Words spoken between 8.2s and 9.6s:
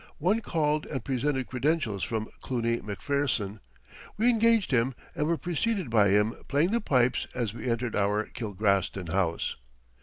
Kilgraston house.